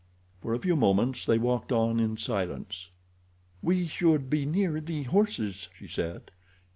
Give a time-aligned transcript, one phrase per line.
[0.41, 2.89] For a few moments they walked on in silence.
[3.61, 6.31] "We should be near the horses," she said.